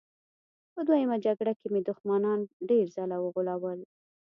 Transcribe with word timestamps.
په 0.73 0.79
دویمه 0.87 1.17
جګړه 1.25 1.53
کې 1.59 1.67
مې 1.73 1.81
دښمنان 1.89 2.39
ډېر 2.69 2.85
ځله 2.95 3.17
وغولول 3.19 3.79